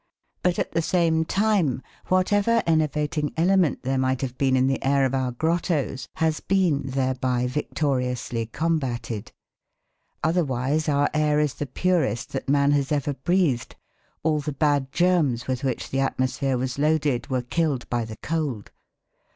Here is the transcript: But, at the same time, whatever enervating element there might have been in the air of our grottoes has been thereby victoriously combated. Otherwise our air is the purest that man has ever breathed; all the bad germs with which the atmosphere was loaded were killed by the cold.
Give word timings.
But, 0.41 0.57
at 0.57 0.71
the 0.71 0.81
same 0.81 1.25
time, 1.25 1.83
whatever 2.07 2.63
enervating 2.65 3.33
element 3.37 3.83
there 3.83 3.99
might 3.99 4.21
have 4.21 4.35
been 4.35 4.57
in 4.57 4.65
the 4.65 4.83
air 4.83 5.05
of 5.05 5.13
our 5.13 5.31
grottoes 5.31 6.07
has 6.15 6.39
been 6.39 6.81
thereby 6.87 7.45
victoriously 7.45 8.47
combated. 8.47 9.31
Otherwise 10.23 10.89
our 10.89 11.07
air 11.13 11.39
is 11.39 11.53
the 11.53 11.67
purest 11.67 12.31
that 12.33 12.49
man 12.49 12.71
has 12.71 12.91
ever 12.91 13.13
breathed; 13.13 13.75
all 14.23 14.39
the 14.39 14.53
bad 14.53 14.91
germs 14.91 15.45
with 15.45 15.63
which 15.63 15.91
the 15.91 15.99
atmosphere 15.99 16.57
was 16.57 16.79
loaded 16.79 17.27
were 17.27 17.43
killed 17.43 17.87
by 17.87 18.03
the 18.03 18.17
cold. 18.23 18.71